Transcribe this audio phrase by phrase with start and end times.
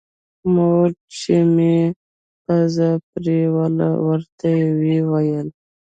[0.53, 1.75] مور چې مې
[2.45, 5.47] پزه پرېوله ورته ويې ويل.